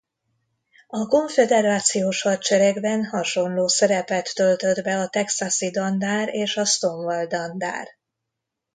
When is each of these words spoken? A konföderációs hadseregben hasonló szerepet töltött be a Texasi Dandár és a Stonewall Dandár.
A 0.87 1.07
konföderációs 1.07 2.21
hadseregben 2.21 3.05
hasonló 3.05 3.67
szerepet 3.67 4.33
töltött 4.33 4.83
be 4.83 4.97
a 4.99 5.07
Texasi 5.07 5.71
Dandár 5.71 6.27
és 6.35 6.57
a 6.57 6.63
Stonewall 6.65 7.25
Dandár. 7.25 7.87